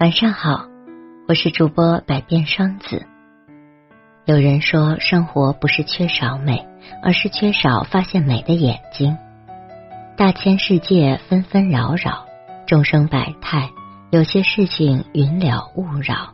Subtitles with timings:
[0.00, 0.68] 晚上好，
[1.26, 3.04] 我是主播百变双子。
[4.26, 6.68] 有人说，生活不是缺少美，
[7.02, 9.18] 而是缺少发现美的眼睛。
[10.16, 12.26] 大千世界纷纷扰扰，
[12.64, 13.70] 众生百态，
[14.12, 16.32] 有些事情云了雾绕。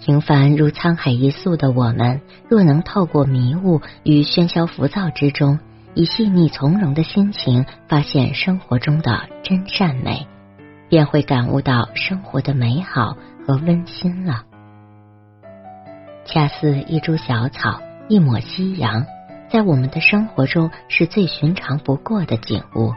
[0.00, 5.60] 平凡如沧海一粟的我们，若能透过迷雾与喧嚣浮躁之中，
[5.94, 10.26] 以细腻从容的心情发现生活中的真善美。
[10.88, 14.44] 便会感悟到生活的美好和温馨了。
[16.24, 19.06] 恰似一株小草，一抹夕阳，
[19.48, 22.92] 在我们的生活中是最寻常不过的景物。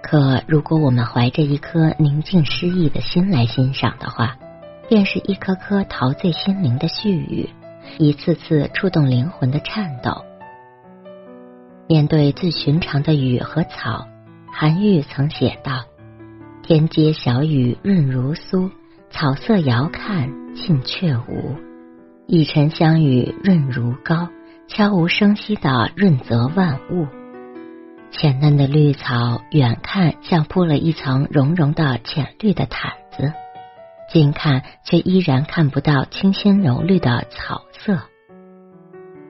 [0.00, 4.36] 可如果我们怀着一颗宁静诗意的心来欣赏的话，
[4.88, 7.50] 便是一颗颗陶醉心灵的絮语，
[7.98, 10.24] 一次次触动灵魂的颤抖。
[11.88, 14.06] 面对最寻常的雨和草，
[14.52, 15.84] 韩愈曾写道。
[16.68, 18.70] 天街小雨润如酥，
[19.08, 21.56] 草色遥看近却无。
[22.26, 24.28] 一尘香雨润如膏，
[24.66, 27.06] 悄无声息的润泽万物。
[28.10, 33.32] 浅嫩的绿草，远看像铺了一层绒绒的浅绿的毯子，
[34.12, 38.00] 近看却依然看不到清新柔绿的草色。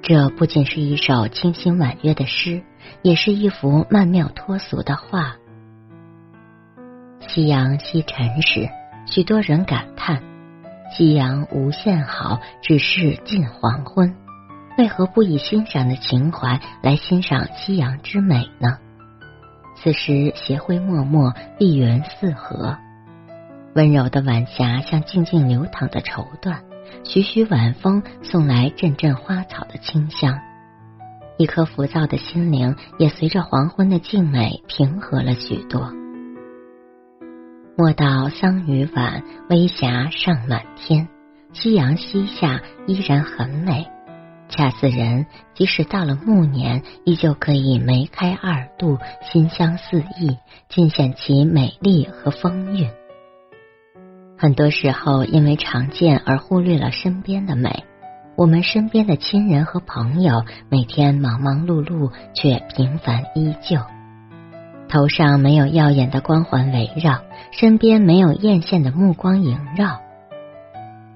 [0.02, 2.64] 这不仅是一首清新婉约的诗，
[3.02, 5.36] 也是一幅曼妙脱俗的画。
[7.38, 8.68] 夕阳西沉时，
[9.06, 10.20] 许多人感叹：
[10.90, 14.12] 夕阳无限好，只是近黄昏。
[14.76, 18.78] 为何不以欣赏的情怀来欣赏夕阳之美呢？
[19.76, 22.76] 此时斜晖脉脉，碧云四合，
[23.76, 26.56] 温柔的晚霞像静静流淌的绸缎，
[27.04, 30.40] 徐徐晚风送来阵阵花草的清香，
[31.36, 35.92] 一颗浮躁的心灵也随着黄昏的静美平和了许多。
[37.80, 41.06] 莫道桑榆晚，微霞尚满天。
[41.52, 43.86] 夕阳西下，依然很美。
[44.48, 50.36] 恰似人，即使到了暮年，依旧可以眉开二度，馨香四溢，
[50.68, 52.90] 尽显其美丽和风韵。
[54.36, 57.84] 很多时候，因为常见而忽略了身边的美。
[58.34, 63.78] 我们身边的亲人和朋友，每天忙忙碌碌，却平凡依旧。
[64.88, 67.20] 头上没有耀眼的光环围绕，
[67.52, 70.00] 身边没有艳羡的目光萦绕。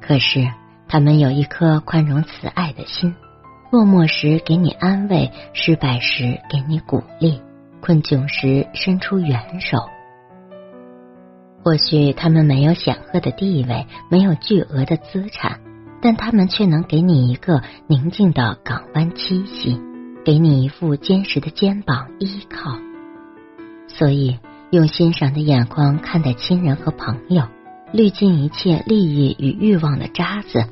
[0.01, 0.47] 可是
[0.89, 3.15] 他们有一颗宽容慈爱的心，
[3.71, 7.41] 落寞时给你安慰，失败时给你鼓励，
[7.81, 9.79] 困窘时伸出援手。
[11.65, 15.61] 或许他们没有显赫的地位，没有巨额的资产，
[16.03, 19.81] 但他们却能给你一个宁静的港湾栖息，
[20.25, 22.92] 给你一副坚实的肩膀依靠。
[23.95, 24.39] 所以，
[24.71, 27.45] 用欣赏的眼光看待亲人和朋友，
[27.93, 30.65] 滤尽一切利益与欲望的渣子，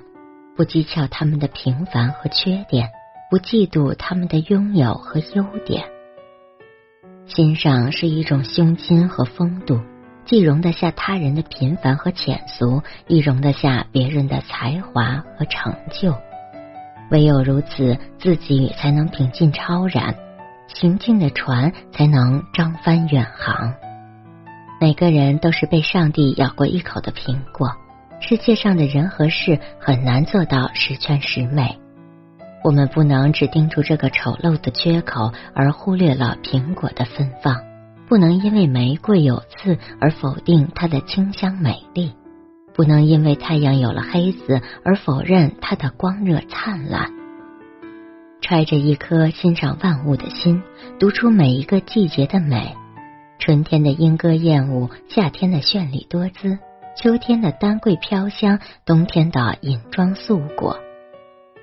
[0.57, 2.89] 不讥诮他们的平凡和缺点，
[3.31, 5.85] 不嫉妒他们的拥有和优点。
[7.27, 9.81] 欣赏是一种胸襟和风度，
[10.25, 16.15] 既容得下他人的平凡和浅俗，亦容得下别人的才华和成就。
[17.11, 20.15] 唯有如此，自己才能平静超然。
[20.81, 23.75] 行进的船才能张帆远航。
[24.81, 27.73] 每个人都是被上帝咬过一口的苹果。
[28.19, 31.79] 世界上的人和事很难做到十全十美。
[32.65, 37.57] 我们不能只盯住这个丑陋的缺口，而忽略了苹果的芬芳；
[38.09, 42.15] 不能因为玫瑰有刺而否定它的清香美丽；
[42.73, 47.20] 不能因为太阳有了黑子而否认它的光热灿烂。
[48.41, 50.63] 揣着一颗欣赏万物的心，
[50.99, 52.75] 读出每一个季节的美：
[53.39, 56.59] 春天的莺歌燕舞，夏天的绚丽多姿，
[56.97, 60.79] 秋天的丹桂飘香，冬天的银装素裹。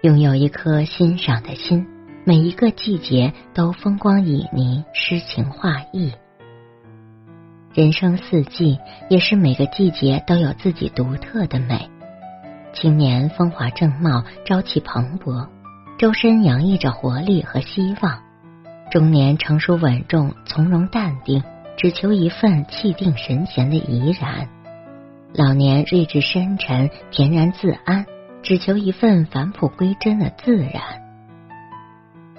[0.02, 1.88] 拥有一颗欣赏的心，
[2.24, 6.14] 每一个季节都风光旖旎，诗情画意。
[7.74, 11.90] 人生四季，也是每个季节都有自己独特的美。
[12.74, 15.48] 青年风华正茂，朝气蓬勃。
[15.98, 18.20] 周身洋溢着活力和希望，
[18.92, 21.42] 中年成熟稳重、从容淡定，
[21.76, 24.48] 只求一份气定神闲的怡然；
[25.34, 28.06] 老年睿智深沉、恬然自安，
[28.44, 30.84] 只求一份返璞归真的自然。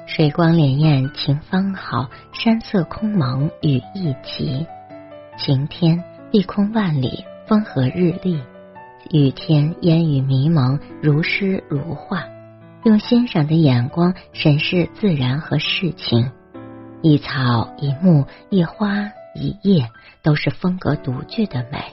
[0.06, 4.68] 水光潋滟晴方好，山色空蒙雨亦奇。
[5.36, 8.38] 晴天碧空万里，风和日丽；
[9.10, 12.22] 雨天烟雨迷蒙，如诗如画。
[12.84, 16.30] 用欣赏的眼光审视自然和事情，
[17.02, 19.90] 一草一木一花一叶
[20.22, 21.92] 都是风格独具的美。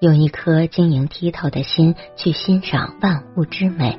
[0.00, 3.98] 用一颗晶莹剔透的心去欣赏万物之美，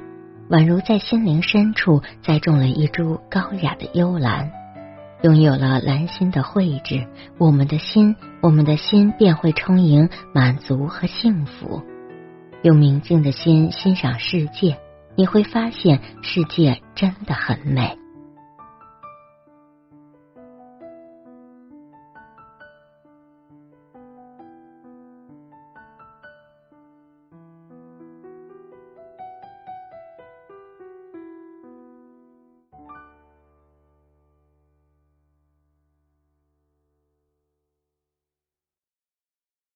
[0.49, 4.51] 宛如在心灵深处栽种了一株高雅的幽兰。
[5.21, 7.07] 拥有了兰心的慧智，
[7.37, 11.81] 我们的心，我们的心便会充盈满足和幸福。
[12.61, 14.77] 用明净的心欣赏世界，
[15.15, 18.02] 你会发现世界真的很美。